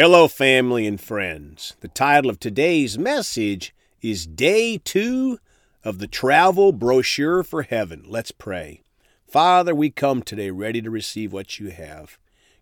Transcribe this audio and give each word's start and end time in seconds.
Hello, 0.00 0.28
family 0.28 0.86
and 0.86 1.00
friends. 1.00 1.74
The 1.80 1.88
title 1.88 2.30
of 2.30 2.38
today's 2.38 2.96
message 2.96 3.74
is 4.00 4.28
Day 4.28 4.78
Two 4.78 5.40
of 5.82 5.98
the 5.98 6.06
Travel 6.06 6.70
Brochure 6.70 7.42
for 7.42 7.64
Heaven. 7.64 8.04
Let's 8.06 8.30
pray. 8.30 8.82
Father, 9.26 9.74
we 9.74 9.90
come 9.90 10.22
today 10.22 10.52
ready 10.52 10.80
to 10.82 10.88
receive 10.88 11.32
what 11.32 11.58
you 11.58 11.70
have. 11.70 12.16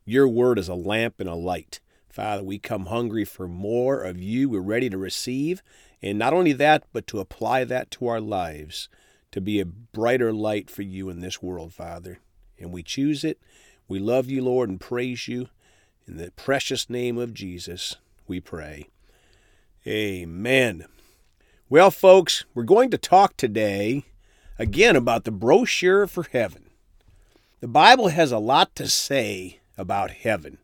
Your 0.07 0.27
word 0.27 0.59
is 0.59 0.71
a 0.71 0.75
lamp 0.75 1.21
and 1.21 1.29
a 1.29 1.35
light. 1.35 1.81
Father, 2.09 2.43
we 2.43 2.59
come 2.59 2.87
hungry 2.87 3.27
for 3.27 3.47
more 3.47 4.03
of 4.03 4.19
you. 4.19 4.49
We're 4.49 4.61
ready 4.61 4.89
to 4.89 4.97
receive, 4.97 5.63
and 6.01 6.19
not 6.19 6.33
only 6.33 6.55
that, 6.55 6.85
but 6.95 7.07
to 7.09 7.21
apply 7.21 7.65
that 7.65 7.91
to 7.91 8.07
our 8.07 8.21
lives, 8.23 8.89
to 9.33 9.43
be 9.43 9.61
a 9.61 9.67
brighter 9.67 10.33
light 10.33 10.71
for 10.71 10.81
you 10.81 11.11
in 11.11 11.21
this 11.21 11.43
world, 11.43 11.75
Father. 11.75 12.19
And 12.59 12.73
we 12.73 12.83
choose 12.83 13.25
it. 13.25 13.39
We 13.89 13.99
love 13.99 14.31
you, 14.31 14.43
Lord, 14.43 14.71
and 14.71 14.81
praise 14.81 15.29
you. 15.29 15.51
In 16.09 16.19
the 16.19 16.31
precious 16.37 16.89
name 16.89 17.19
of 17.19 17.35
Jesus, 17.35 17.97
we 18.29 18.39
pray. 18.39 18.87
Amen. 19.85 20.85
Well, 21.69 21.91
folks, 21.91 22.45
we're 22.55 22.63
going 22.63 22.93
to 22.93 22.99
talk 22.99 23.37
today 23.37 24.05
again 24.57 24.95
about 24.95 25.25
the 25.25 25.33
brochure 25.33 26.07
for 26.07 26.23
heaven. 26.31 26.71
The 27.59 27.67
Bible 27.67 28.09
has 28.09 28.31
a 28.31 28.39
lot 28.39 28.77
to 28.77 28.87
say 28.87 29.59
about 29.77 30.13
heaven. 30.13 30.59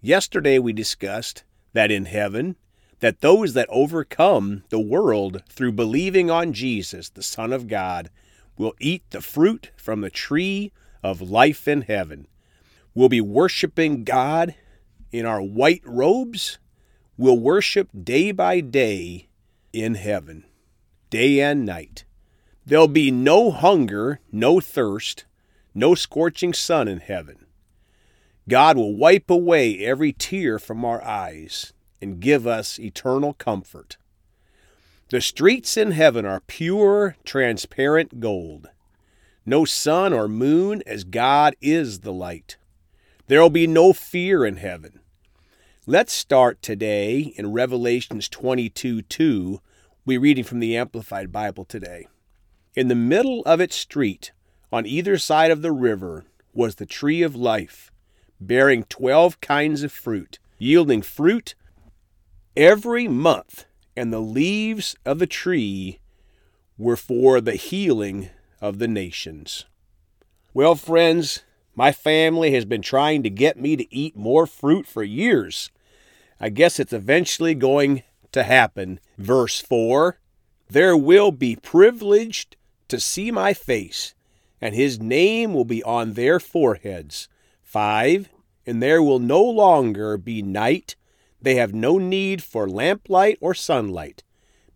Yesterday 0.00 0.58
we 0.58 0.72
discussed 0.72 1.44
that 1.74 1.92
in 1.92 2.06
heaven, 2.06 2.56
that 2.98 3.20
those 3.20 3.54
that 3.54 3.68
overcome 3.70 4.64
the 4.70 4.80
world 4.80 5.44
through 5.48 5.72
believing 5.72 6.28
on 6.28 6.52
Jesus, 6.52 7.08
the 7.08 7.22
Son 7.22 7.52
of 7.52 7.68
God, 7.68 8.10
will 8.58 8.74
eat 8.80 9.04
the 9.10 9.20
fruit 9.20 9.70
from 9.76 10.00
the 10.00 10.10
tree 10.10 10.72
of 11.04 11.20
life 11.20 11.68
in 11.68 11.82
heaven. 11.82 12.26
We'll 12.96 13.08
be 13.08 13.20
worshiping 13.20 14.02
God 14.02 14.56
in 15.12 15.26
our 15.26 15.42
white 15.42 15.82
robes 15.84 16.58
will 17.16 17.38
worship 17.38 17.88
day 18.02 18.32
by 18.32 18.60
day 18.60 19.28
in 19.72 19.94
heaven, 19.94 20.44
day 21.10 21.40
and 21.40 21.64
night. 21.64 22.04
There'll 22.64 22.88
be 22.88 23.10
no 23.10 23.50
hunger, 23.50 24.20
no 24.32 24.60
thirst, 24.60 25.24
no 25.74 25.94
scorching 25.94 26.52
sun 26.52 26.88
in 26.88 26.98
heaven. 26.98 27.46
God 28.48 28.76
will 28.76 28.96
wipe 28.96 29.30
away 29.30 29.78
every 29.84 30.12
tear 30.12 30.58
from 30.58 30.84
our 30.84 31.02
eyes 31.04 31.72
and 32.00 32.20
give 32.20 32.46
us 32.46 32.78
eternal 32.80 33.34
comfort. 33.34 33.96
The 35.10 35.20
streets 35.20 35.76
in 35.76 35.90
heaven 35.90 36.24
are 36.24 36.40
pure, 36.40 37.16
transparent 37.24 38.18
gold. 38.18 38.70
No 39.44 39.64
sun 39.64 40.12
or 40.12 40.26
moon, 40.26 40.82
as 40.86 41.04
God 41.04 41.54
is 41.60 42.00
the 42.00 42.12
light. 42.12 42.56
There 43.26 43.40
will 43.40 43.50
be 43.50 43.66
no 43.66 43.92
fear 43.92 44.44
in 44.44 44.56
heaven. 44.56 45.00
Let's 45.84 46.12
start 46.12 46.62
today 46.62 47.34
in 47.36 47.52
Revelations 47.52 48.28
22 48.28 49.02
2. 49.02 49.60
We're 50.06 50.20
reading 50.20 50.44
from 50.44 50.60
the 50.60 50.76
Amplified 50.76 51.32
Bible 51.32 51.64
today. 51.64 52.06
In 52.76 52.86
the 52.86 52.94
middle 52.94 53.42
of 53.46 53.60
its 53.60 53.74
street, 53.74 54.30
on 54.70 54.86
either 54.86 55.18
side 55.18 55.50
of 55.50 55.60
the 55.60 55.72
river, 55.72 56.24
was 56.52 56.76
the 56.76 56.86
tree 56.86 57.20
of 57.22 57.34
life, 57.34 57.90
bearing 58.40 58.84
twelve 58.84 59.40
kinds 59.40 59.82
of 59.82 59.90
fruit, 59.90 60.38
yielding 60.56 61.02
fruit 61.02 61.56
every 62.56 63.08
month, 63.08 63.64
and 63.96 64.12
the 64.12 64.20
leaves 64.20 64.94
of 65.04 65.18
the 65.18 65.26
tree 65.26 65.98
were 66.78 66.96
for 66.96 67.40
the 67.40 67.56
healing 67.56 68.28
of 68.60 68.78
the 68.78 68.86
nations. 68.86 69.64
Well, 70.54 70.76
friends, 70.76 71.42
my 71.74 71.90
family 71.90 72.52
has 72.52 72.64
been 72.64 72.82
trying 72.82 73.22
to 73.22 73.30
get 73.30 73.58
me 73.58 73.76
to 73.76 73.94
eat 73.94 74.16
more 74.16 74.46
fruit 74.46 74.86
for 74.86 75.02
years. 75.02 75.70
I 76.38 76.50
guess 76.50 76.78
it's 76.78 76.92
eventually 76.92 77.54
going 77.54 78.02
to 78.32 78.42
happen. 78.42 79.00
Verse 79.16 79.60
4 79.60 80.18
There 80.68 80.96
will 80.96 81.32
be 81.32 81.56
privileged 81.56 82.56
to 82.88 83.00
see 83.00 83.30
my 83.30 83.54
face, 83.54 84.14
and 84.60 84.74
his 84.74 85.00
name 85.00 85.54
will 85.54 85.64
be 85.64 85.82
on 85.82 86.12
their 86.12 86.38
foreheads. 86.38 87.28
5 87.62 88.28
And 88.66 88.82
there 88.82 89.02
will 89.02 89.18
no 89.18 89.42
longer 89.42 90.18
be 90.18 90.42
night. 90.42 90.96
They 91.40 91.54
have 91.54 91.72
no 91.72 91.96
need 91.96 92.42
for 92.42 92.68
lamplight 92.68 93.38
or 93.40 93.54
sunlight, 93.54 94.22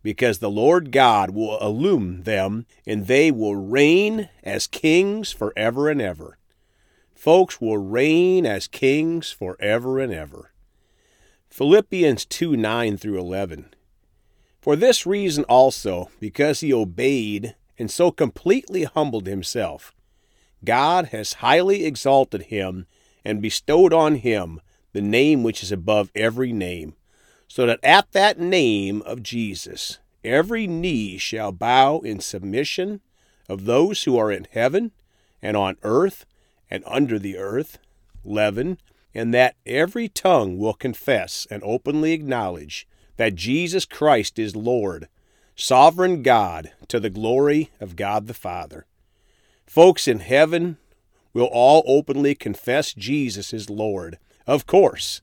because 0.01 0.39
the 0.39 0.49
Lord 0.49 0.91
God 0.91 1.29
will 1.29 1.59
illumine 1.59 2.23
them, 2.23 2.65
and 2.87 3.05
they 3.05 3.29
will 3.29 3.55
reign 3.55 4.29
as 4.43 4.65
kings 4.65 5.31
forever 5.31 5.89
and 5.89 6.01
ever 6.01 6.37
folks 7.17 7.59
will 7.59 7.79
reign 7.79 8.45
as 8.45 8.67
kings 8.67 9.31
forever 9.31 9.99
and 9.99 10.13
ever. 10.13 10.51
Philippians 11.49 12.25
2 12.25 12.55
9 12.55 12.97
through 12.97 13.19
11. 13.19 13.73
For 14.61 14.75
this 14.75 15.05
reason 15.05 15.43
also, 15.45 16.09
because 16.19 16.59
he 16.59 16.71
obeyed 16.71 17.55
and 17.79 17.89
so 17.89 18.11
completely 18.11 18.83
humbled 18.83 19.25
himself, 19.25 19.95
God 20.63 21.07
has 21.07 21.33
highly 21.33 21.85
exalted 21.85 22.43
him 22.43 22.85
and 23.25 23.41
bestowed 23.41 23.93
on 23.93 24.15
him 24.15 24.61
the 24.93 25.01
name 25.01 25.41
which 25.41 25.63
is 25.63 25.71
above 25.71 26.11
every 26.13 26.53
name, 26.53 26.95
so 27.47 27.65
that 27.65 27.79
at 27.81 28.11
that 28.11 28.39
name 28.39 29.01
of 29.03 29.23
Jesus 29.23 29.97
every 30.23 30.67
knee 30.67 31.17
shall 31.17 31.51
bow 31.51 31.99
in 31.99 32.19
submission 32.19 33.01
of 33.49 33.65
those 33.65 34.03
who 34.03 34.17
are 34.17 34.31
in 34.31 34.47
heaven 34.51 34.91
and 35.41 35.57
on 35.57 35.77
earth 35.81 36.25
and 36.69 36.83
under 36.85 37.17
the 37.17 37.37
earth, 37.37 37.79
leaven, 38.23 38.77
and 39.13 39.33
that 39.33 39.55
every 39.65 40.07
tongue 40.07 40.57
will 40.57 40.73
confess 40.73 41.47
and 41.49 41.63
openly 41.63 42.13
acknowledge 42.13 42.87
that 43.17 43.35
Jesus 43.35 43.85
Christ 43.85 44.37
is 44.37 44.55
Lord, 44.55 45.07
sovereign 45.55 46.21
God, 46.21 46.71
to 46.87 46.99
the 46.99 47.09
glory 47.09 47.71
of 47.79 47.95
God 47.95 48.27
the 48.27 48.33
Father. 48.33 48.85
Folks 49.65 50.07
in 50.07 50.19
heaven 50.19 50.77
will 51.33 51.49
all 51.51 51.83
openly 51.87 52.35
confess 52.35 52.93
Jesus 52.93 53.53
is 53.53 53.69
Lord, 53.69 54.19
of 54.45 54.65
course, 54.65 55.21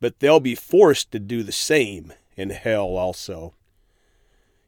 but 0.00 0.18
they'll 0.18 0.40
be 0.40 0.54
forced 0.54 1.12
to 1.12 1.18
do 1.18 1.42
the 1.42 1.52
same 1.52 2.12
in 2.34 2.50
hell 2.50 2.96
also. 2.96 3.54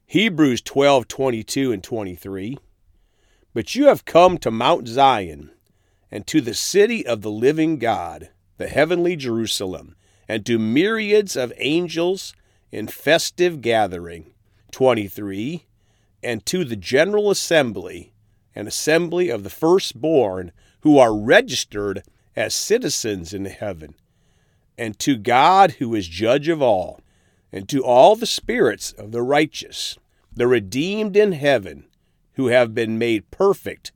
Hebrews 0.07 0.61
12:22 0.63 1.73
and 1.73 1.83
23 1.83 2.59
But 3.53 3.75
you 3.75 3.87
have 3.87 4.05
come 4.05 4.39
to 4.39 4.51
Mount 4.51 4.87
Zion 4.87 5.51
and 6.15 6.29
to 6.29 6.41
the 6.41 6.55
city 6.55 7.05
of 7.05 7.23
the 7.23 7.31
living 7.31 7.77
God, 7.77 8.31
the 8.57 8.69
heavenly 8.69 9.17
Jerusalem, 9.17 9.97
and 10.29 10.47
to 10.47 10.61
myriads 10.61 11.35
of 11.35 11.53
angels 11.57 12.35
in 12.71 12.87
festive 12.87 13.61
gathering. 13.61 14.33
23. 14.71 15.67
And 16.23 16.47
to 16.47 16.65
the 16.65 16.77
general 16.77 17.33
assembly, 17.33 18.13
an 18.55 18.69
assembly 18.69 19.29
of 19.29 19.43
the 19.43 19.51
firstborn 19.51 20.53
who 20.83 20.99
are 20.99 21.13
registered 21.13 22.05
as 22.37 22.55
citizens 22.55 23.35
in 23.35 23.47
heaven, 23.47 23.97
and 24.79 24.97
to 25.01 25.17
God 25.17 25.73
who 25.73 25.97
is 25.97 26.07
judge 26.07 26.47
of 26.47 26.63
all, 26.63 27.01
and 27.51 27.69
to 27.69 27.85
all 27.85 28.15
the 28.15 28.25
spirits 28.25 28.93
of 28.93 29.11
the 29.11 29.23
righteous, 29.23 29.99
the 30.33 30.47
redeemed 30.47 31.17
in 31.17 31.33
heaven, 31.33 31.87
who 32.35 32.47
have 32.47 32.73
been 32.73 32.99
made 32.99 33.33
perfect 33.33 33.91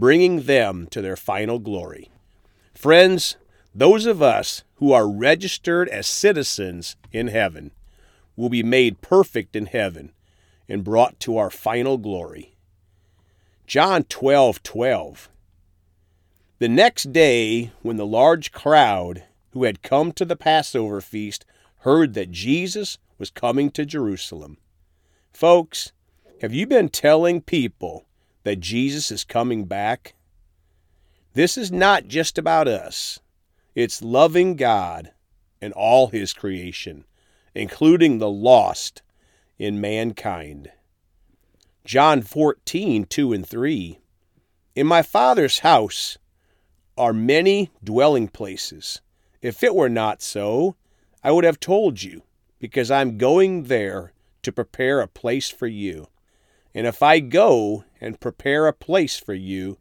bringing 0.00 0.42
them 0.42 0.88
to 0.90 1.02
their 1.02 1.16
final 1.16 1.58
glory. 1.58 2.10
Friends, 2.74 3.36
those 3.74 4.06
of 4.06 4.22
us 4.22 4.64
who 4.76 4.92
are 4.92 5.08
registered 5.08 5.88
as 5.90 6.06
citizens 6.06 6.96
in 7.12 7.28
heaven 7.28 7.70
will 8.34 8.48
be 8.48 8.62
made 8.62 9.02
perfect 9.02 9.54
in 9.54 9.66
heaven 9.66 10.12
and 10.68 10.82
brought 10.82 11.20
to 11.20 11.36
our 11.36 11.50
final 11.50 11.98
glory. 11.98 12.54
John 13.66 14.04
12 14.04 14.62
12. 14.62 15.28
The 16.58 16.68
next 16.68 17.12
day, 17.12 17.70
when 17.82 17.96
the 17.96 18.06
large 18.06 18.52
crowd 18.52 19.24
who 19.52 19.64
had 19.64 19.82
come 19.82 20.12
to 20.12 20.24
the 20.24 20.36
Passover 20.36 21.00
feast 21.00 21.44
heard 21.80 22.14
that 22.14 22.30
Jesus 22.30 22.98
was 23.18 23.30
coming 23.30 23.70
to 23.72 23.84
Jerusalem. 23.84 24.56
Folks, 25.32 25.92
have 26.40 26.54
you 26.54 26.66
been 26.66 26.88
telling 26.88 27.42
people 27.42 28.06
that 28.42 28.60
Jesus 28.60 29.10
is 29.10 29.24
coming 29.24 29.64
back. 29.64 30.14
This 31.34 31.56
is 31.56 31.70
not 31.70 32.08
just 32.08 32.38
about 32.38 32.66
us, 32.66 33.20
it's 33.74 34.02
loving 34.02 34.56
God 34.56 35.12
and 35.60 35.72
all 35.72 36.08
His 36.08 36.32
creation, 36.32 37.04
including 37.54 38.18
the 38.18 38.30
lost 38.30 39.02
in 39.58 39.80
mankind. 39.80 40.70
John 41.84 42.22
14, 42.22 43.04
2 43.04 43.32
and 43.32 43.46
3. 43.46 43.98
In 44.74 44.86
my 44.86 45.02
Father's 45.02 45.60
house 45.60 46.18
are 46.96 47.12
many 47.12 47.70
dwelling 47.82 48.28
places. 48.28 49.00
If 49.42 49.62
it 49.62 49.74
were 49.74 49.88
not 49.88 50.22
so, 50.22 50.76
I 51.22 51.32
would 51.32 51.44
have 51.44 51.60
told 51.60 52.02
you, 52.02 52.22
because 52.58 52.90
I'm 52.90 53.18
going 53.18 53.64
there 53.64 54.12
to 54.42 54.52
prepare 54.52 55.00
a 55.00 55.08
place 55.08 55.48
for 55.48 55.66
you. 55.66 56.08
And 56.74 56.86
if 56.86 57.02
I 57.02 57.20
go 57.20 57.84
and 58.00 58.20
prepare 58.20 58.66
a 58.66 58.72
place 58.72 59.18
for 59.18 59.34
you, 59.34 59.78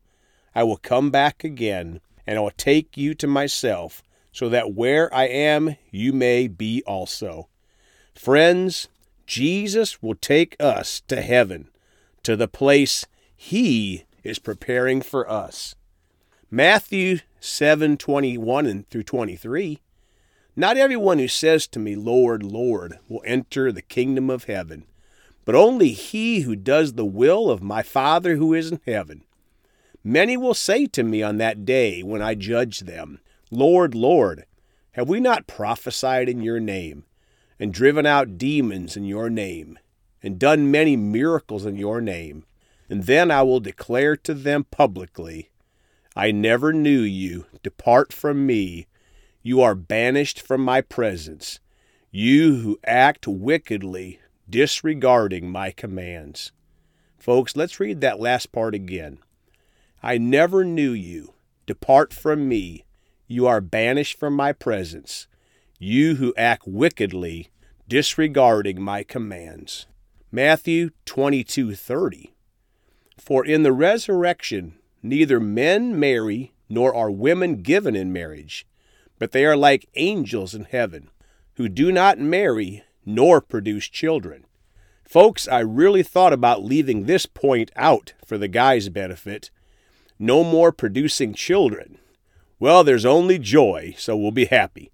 I 0.53 0.63
will 0.63 0.77
come 0.77 1.09
back 1.11 1.43
again, 1.43 2.01
and 2.25 2.37
I 2.37 2.41
will 2.41 2.51
take 2.51 2.97
you 2.97 3.13
to 3.15 3.27
myself, 3.27 4.03
so 4.31 4.49
that 4.49 4.73
where 4.73 5.13
I 5.13 5.25
am, 5.25 5.75
you 5.91 6.13
may 6.13 6.47
be 6.47 6.83
also. 6.85 7.47
Friends, 8.13 8.87
Jesus 9.25 10.01
will 10.01 10.15
take 10.15 10.55
us 10.59 11.01
to 11.07 11.21
heaven, 11.21 11.69
to 12.23 12.35
the 12.35 12.47
place 12.47 13.05
He 13.35 14.05
is 14.23 14.39
preparing 14.39 15.01
for 15.01 15.29
us. 15.29 15.75
Matthew 16.51 17.19
7 17.39 17.95
21 17.97 18.65
and 18.65 18.87
through 18.89 19.03
23. 19.03 19.79
Not 20.55 20.77
everyone 20.77 21.19
who 21.19 21.27
says 21.27 21.67
to 21.67 21.79
me, 21.79 21.95
Lord, 21.95 22.43
Lord, 22.43 22.99
will 23.07 23.21
enter 23.25 23.71
the 23.71 23.81
kingdom 23.81 24.29
of 24.29 24.45
heaven, 24.45 24.85
but 25.49 25.55
only 25.55 25.93
he 25.93 26.41
who 26.41 26.55
does 26.55 26.93
the 26.93 27.03
will 27.03 27.49
of 27.49 27.63
my 27.63 27.81
Father 27.81 28.35
who 28.35 28.53
is 28.53 28.71
in 28.71 28.79
heaven. 28.85 29.23
Many 30.03 30.37
will 30.37 30.53
say 30.53 30.85
to 30.85 31.01
me 31.01 31.23
on 31.23 31.39
that 31.39 31.65
day 31.65 32.03
when 32.03 32.21
I 32.21 32.35
judge 32.35 32.81
them, 32.81 33.19
Lord, 33.49 33.95
Lord, 33.95 34.45
have 34.91 35.09
we 35.09 35.19
not 35.19 35.47
prophesied 35.47 36.29
in 36.29 36.43
your 36.43 36.59
name, 36.59 37.03
and 37.59 37.73
driven 37.73 38.05
out 38.05 38.37
demons 38.37 38.95
in 38.95 39.05
your 39.05 39.27
name, 39.27 39.79
and 40.21 40.37
done 40.37 40.69
many 40.69 40.95
miracles 40.95 41.65
in 41.65 41.77
your 41.77 41.99
name? 41.99 42.45
And 42.87 43.05
then 43.05 43.31
I 43.31 43.41
will 43.41 43.59
declare 43.59 44.15
to 44.17 44.35
them 44.35 44.65
publicly, 44.65 45.49
I 46.15 46.29
never 46.29 46.71
knew 46.71 47.01
you. 47.01 47.47
Depart 47.63 48.13
from 48.13 48.45
me. 48.45 48.85
You 49.41 49.63
are 49.63 49.73
banished 49.73 50.43
from 50.43 50.61
my 50.61 50.81
presence, 50.81 51.59
you 52.11 52.57
who 52.57 52.79
act 52.85 53.27
wickedly, 53.27 54.19
disregarding 54.49 55.49
my 55.49 55.71
commands. 55.71 56.51
Folks, 57.17 57.55
let's 57.55 57.79
read 57.79 58.01
that 58.01 58.19
last 58.19 58.51
part 58.51 58.73
again. 58.73 59.19
I 60.01 60.17
never 60.17 60.63
knew 60.63 60.91
you. 60.91 61.33
Depart 61.65 62.13
from 62.13 62.47
me. 62.47 62.85
You 63.27 63.45
are 63.45 63.61
banished 63.61 64.17
from 64.17 64.33
my 64.33 64.53
presence, 64.53 65.27
you 65.77 66.15
who 66.15 66.33
act 66.35 66.65
wickedly, 66.65 67.49
disregarding 67.87 68.81
my 68.81 69.03
commands. 69.03 69.85
Matthew 70.31 70.91
22:30 71.05 72.33
For 73.17 73.45
in 73.45 73.63
the 73.63 73.73
resurrection 73.73 74.79
neither 75.03 75.39
men 75.39 75.99
marry 75.99 76.53
nor 76.69 76.93
are 76.93 77.11
women 77.11 77.61
given 77.61 77.95
in 77.95 78.13
marriage, 78.13 78.65
but 79.19 79.31
they 79.31 79.45
are 79.45 79.57
like 79.57 79.89
angels 79.95 80.55
in 80.55 80.63
heaven, 80.63 81.09
who 81.55 81.67
do 81.67 81.91
not 81.91 82.17
marry 82.17 82.83
nor 83.15 83.41
produce 83.41 83.87
children. 83.87 84.45
Folks, 85.03 85.47
I 85.47 85.59
really 85.59 86.03
thought 86.03 86.33
about 86.33 86.63
leaving 86.63 87.05
this 87.05 87.25
point 87.25 87.71
out 87.75 88.13
for 88.25 88.37
the 88.37 88.47
guys' 88.47 88.89
benefit 88.89 89.49
no 90.19 90.43
more 90.43 90.71
producing 90.71 91.33
children. 91.33 91.97
Well, 92.59 92.83
there's 92.83 93.05
only 93.05 93.39
joy, 93.39 93.95
so 93.97 94.17
we'll 94.17 94.31
be 94.31 94.45
happy. 94.45 94.91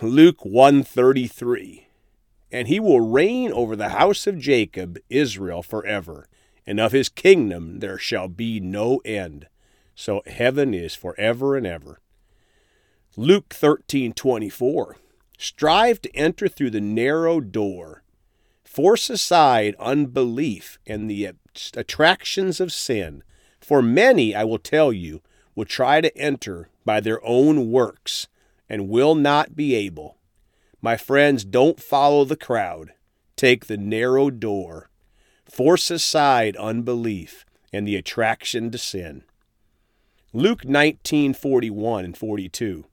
Luke 0.00 0.44
133 0.46 1.86
And 2.50 2.66
he 2.66 2.80
will 2.80 3.02
reign 3.02 3.52
over 3.52 3.76
the 3.76 3.90
house 3.90 4.26
of 4.26 4.38
Jacob, 4.38 4.98
Israel, 5.10 5.62
forever, 5.62 6.26
and 6.66 6.80
of 6.80 6.92
his 6.92 7.10
kingdom 7.10 7.80
there 7.80 7.98
shall 7.98 8.28
be 8.28 8.60
no 8.60 9.02
end. 9.04 9.46
So 9.94 10.22
heaven 10.26 10.72
is 10.72 10.94
forever 10.94 11.56
and 11.56 11.66
ever. 11.66 12.00
Luke 13.16 13.50
13:24 13.50 14.94
Strive 15.40 16.02
to 16.02 16.14
enter 16.14 16.48
through 16.48 16.70
the 16.70 16.82
narrow 16.82 17.40
door. 17.40 18.02
Force 18.62 19.08
aside 19.08 19.74
unbelief 19.78 20.78
and 20.86 21.08
the 21.08 21.30
attractions 21.74 22.60
of 22.60 22.72
sin 22.72 23.22
for 23.58 23.80
many, 23.82 24.34
I 24.34 24.44
will 24.44 24.58
tell 24.58 24.92
you, 24.92 25.22
will 25.54 25.64
try 25.64 26.00
to 26.00 26.16
enter 26.16 26.68
by 26.84 27.00
their 27.00 27.24
own 27.24 27.70
works 27.70 28.26
and 28.68 28.88
will 28.88 29.14
not 29.14 29.56
be 29.56 29.74
able. 29.74 30.16
My 30.80 30.96
friends, 30.96 31.44
don't 31.44 31.80
follow 31.80 32.24
the 32.24 32.36
crowd. 32.36 32.92
Take 33.36 33.66
the 33.66 33.76
narrow 33.76 34.30
door. 34.30 34.90
Force 35.50 35.90
aside 35.90 36.56
unbelief 36.56 37.44
and 37.72 37.86
the 37.86 37.96
attraction 37.96 38.70
to 38.70 38.78
sin. 38.78 39.24
Luke 40.32 40.64
19:41 40.64 42.04
and 42.04 42.16
42. 42.16 42.86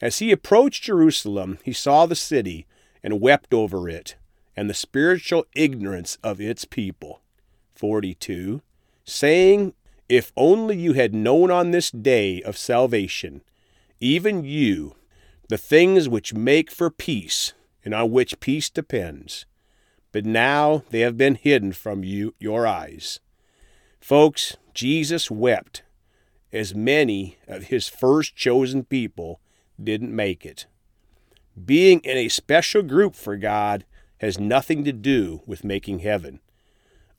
As 0.00 0.18
he 0.18 0.30
approached 0.30 0.84
Jerusalem, 0.84 1.58
he 1.64 1.72
saw 1.72 2.06
the 2.06 2.14
city 2.14 2.66
and 3.02 3.20
wept 3.20 3.54
over 3.54 3.88
it 3.88 4.16
and 4.56 4.68
the 4.68 4.74
spiritual 4.74 5.44
ignorance 5.54 6.18
of 6.22 6.40
its 6.40 6.64
people. 6.64 7.20
42. 7.74 8.62
Saying 9.04 9.74
if 10.08 10.32
only 10.36 10.76
you 10.76 10.92
had 10.92 11.14
known 11.14 11.50
on 11.50 11.70
this 11.70 11.90
day 11.90 12.42
of 12.42 12.56
salvation, 12.56 13.42
even 14.00 14.44
you, 14.44 14.94
the 15.48 15.58
things 15.58 16.08
which 16.08 16.34
make 16.34 16.70
for 16.70 16.90
peace 16.90 17.54
and 17.84 17.94
on 17.94 18.10
which 18.10 18.40
peace 18.40 18.68
depends. 18.68 19.46
But 20.12 20.24
now 20.24 20.82
they 20.90 21.00
have 21.00 21.16
been 21.16 21.34
hidden 21.34 21.72
from 21.72 22.04
you, 22.04 22.34
your 22.38 22.66
eyes. 22.66 23.20
Folks, 24.00 24.56
Jesus 24.74 25.30
wept 25.30 25.82
as 26.52 26.74
many 26.74 27.38
of 27.46 27.64
his 27.64 27.88
first 27.88 28.34
chosen 28.36 28.84
people 28.84 29.40
didn't 29.82 30.14
make 30.14 30.44
it. 30.44 30.66
Being 31.62 32.00
in 32.00 32.16
a 32.16 32.28
special 32.28 32.82
group 32.82 33.14
for 33.14 33.36
God 33.36 33.84
has 34.18 34.38
nothing 34.38 34.84
to 34.84 34.92
do 34.92 35.42
with 35.46 35.64
making 35.64 36.00
heaven. 36.00 36.40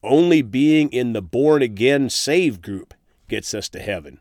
Only 0.04 0.42
being 0.42 0.90
in 0.90 1.14
the 1.14 1.22
born 1.22 1.62
again 1.62 2.10
saved 2.10 2.62
group 2.62 2.94
gets 3.28 3.54
us 3.54 3.68
to 3.70 3.80
heaven. 3.80 4.20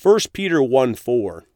1 0.00 0.18
Peter 0.32 0.62
1 0.62 0.94
4 0.94 1.46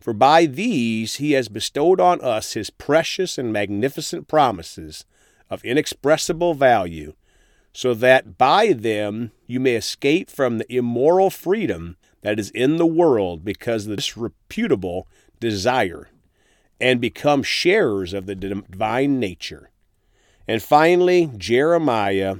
For 0.00 0.12
by 0.12 0.46
these 0.46 1.14
he 1.14 1.32
has 1.32 1.48
bestowed 1.48 2.00
on 2.00 2.20
us 2.20 2.54
his 2.54 2.70
precious 2.70 3.38
and 3.38 3.52
magnificent 3.52 4.26
promises 4.26 5.04
of 5.48 5.64
inexpressible 5.64 6.54
value, 6.54 7.14
so 7.72 7.94
that 7.94 8.36
by 8.36 8.72
them 8.72 9.30
you 9.46 9.60
may 9.60 9.76
escape 9.76 10.30
from 10.30 10.58
the 10.58 10.72
immoral 10.74 11.30
freedom 11.30 11.96
that 12.24 12.40
is 12.40 12.50
in 12.50 12.78
the 12.78 12.86
world 12.86 13.44
because 13.44 13.84
of 13.84 13.90
the 13.90 13.96
disreputable 13.96 15.06
desire, 15.40 16.08
and 16.80 16.98
become 16.98 17.42
sharers 17.42 18.14
of 18.14 18.24
the 18.24 18.34
divine 18.34 19.20
nature. 19.20 19.70
And 20.48 20.62
finally, 20.62 21.30
Jeremiah 21.36 22.36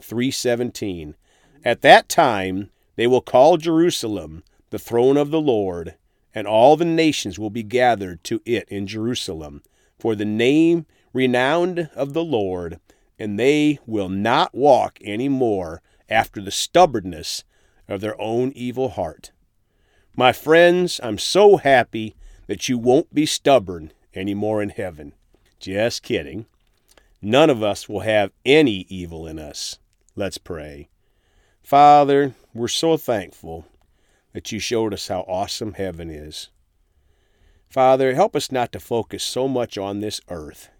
3:17. 0.00 1.16
At 1.64 1.82
that 1.82 2.08
time 2.08 2.70
they 2.96 3.06
will 3.06 3.20
call 3.20 3.58
Jerusalem 3.58 4.42
the 4.70 4.78
throne 4.78 5.18
of 5.18 5.30
the 5.30 5.40
Lord, 5.40 5.96
and 6.34 6.46
all 6.46 6.76
the 6.76 6.86
nations 6.86 7.38
will 7.38 7.50
be 7.50 7.62
gathered 7.62 8.24
to 8.24 8.40
it 8.46 8.66
in 8.70 8.86
Jerusalem 8.86 9.62
for 9.98 10.14
the 10.14 10.24
name 10.24 10.86
renowned 11.12 11.90
of 11.94 12.14
the 12.14 12.24
Lord, 12.24 12.80
and 13.18 13.38
they 13.38 13.78
will 13.86 14.08
not 14.08 14.54
walk 14.54 14.98
any 15.02 15.28
more 15.28 15.82
after 16.08 16.40
the 16.40 16.50
stubbornness 16.50 17.44
of 17.88 18.00
their 18.00 18.20
own 18.20 18.52
evil 18.52 18.90
heart. 18.90 19.32
My 20.16 20.32
friends, 20.32 20.98
I'm 21.02 21.18
so 21.18 21.58
happy 21.58 22.16
that 22.46 22.68
you 22.68 22.78
won't 22.78 23.12
be 23.14 23.26
stubborn 23.26 23.92
any 24.14 24.34
more 24.34 24.62
in 24.62 24.70
heaven. 24.70 25.12
Just 25.60 26.02
kidding. 26.02 26.46
None 27.22 27.50
of 27.50 27.62
us 27.62 27.88
will 27.88 28.00
have 28.00 28.32
any 28.44 28.86
evil 28.88 29.26
in 29.26 29.38
us. 29.38 29.78
Let's 30.14 30.38
pray. 30.38 30.88
Father, 31.62 32.34
we're 32.54 32.68
so 32.68 32.96
thankful 32.96 33.66
that 34.32 34.52
you 34.52 34.58
showed 34.58 34.92
us 34.92 35.08
how 35.08 35.20
awesome 35.28 35.74
heaven 35.74 36.10
is. 36.10 36.50
Father, 37.68 38.14
help 38.14 38.34
us 38.34 38.50
not 38.50 38.72
to 38.72 38.80
focus 38.80 39.22
so 39.22 39.48
much 39.48 39.76
on 39.76 40.00
this 40.00 40.20
earth, 40.28 40.70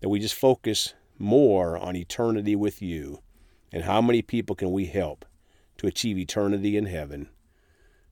that 0.00 0.08
we 0.08 0.20
just 0.20 0.34
focus 0.34 0.94
more 1.18 1.76
on 1.76 1.96
eternity 1.96 2.54
with 2.54 2.80
you 2.80 3.20
and 3.72 3.84
how 3.84 4.00
many 4.00 4.22
people 4.22 4.54
can 4.54 4.70
we 4.70 4.86
help 4.86 5.24
to 5.78 5.86
achieve 5.86 6.18
eternity 6.18 6.76
in 6.76 6.86
heaven. 6.86 7.28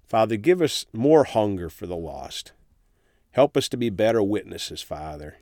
Father, 0.07 0.37
give 0.37 0.61
us 0.61 0.87
more 0.93 1.25
hunger 1.25 1.69
for 1.69 1.87
the 1.87 1.97
lost. 1.97 2.53
Help 3.33 3.57
us 3.57 3.69
to 3.69 3.77
be 3.77 3.91
better 3.91 4.23
witnesses, 4.23 4.83
Father, 4.83 5.39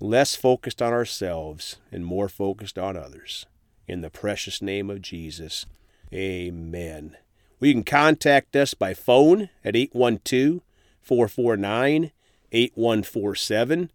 less 0.00 0.34
focused 0.34 0.82
on 0.82 0.92
ourselves 0.92 1.76
and 1.92 2.04
more 2.04 2.28
focused 2.28 2.78
on 2.78 2.96
others. 2.96 3.46
In 3.86 4.00
the 4.00 4.10
precious 4.10 4.62
name 4.62 4.90
of 4.90 5.02
Jesus, 5.02 5.66
amen. 6.12 7.16
Well, 7.60 7.68
you 7.68 7.74
can 7.74 7.84
contact 7.84 8.56
us 8.56 8.74
by 8.74 8.94
phone 8.94 9.50
at 9.64 9.76
812 9.76 10.62
449 11.02 12.10
8147. 12.50 13.90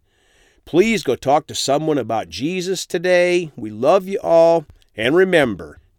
Please 0.64 1.02
go 1.02 1.16
talk 1.16 1.46
to 1.48 1.54
someone 1.54 1.98
about 1.98 2.28
Jesus 2.28 2.86
today. 2.86 3.50
We 3.56 3.70
love 3.70 4.06
you 4.06 4.20
all. 4.22 4.66
And 4.96 5.16
remember, 5.16 5.79